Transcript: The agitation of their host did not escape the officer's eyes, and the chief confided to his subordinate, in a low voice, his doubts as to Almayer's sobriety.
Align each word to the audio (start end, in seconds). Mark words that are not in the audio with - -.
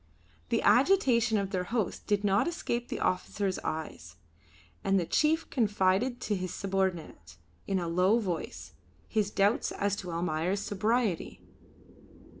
The 0.49 0.63
agitation 0.63 1.37
of 1.37 1.51
their 1.51 1.65
host 1.65 2.07
did 2.07 2.23
not 2.23 2.47
escape 2.47 2.87
the 2.87 2.99
officer's 2.99 3.59
eyes, 3.59 4.15
and 4.83 4.99
the 4.99 5.05
chief 5.05 5.47
confided 5.51 6.19
to 6.21 6.35
his 6.35 6.51
subordinate, 6.51 7.37
in 7.67 7.77
a 7.77 7.87
low 7.87 8.17
voice, 8.17 8.73
his 9.07 9.29
doubts 9.29 9.71
as 9.71 9.95
to 9.97 10.09
Almayer's 10.11 10.59
sobriety. 10.61 11.39